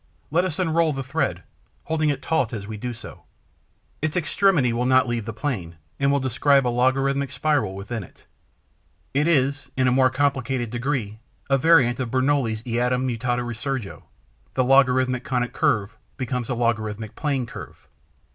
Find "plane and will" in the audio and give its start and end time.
5.31-6.19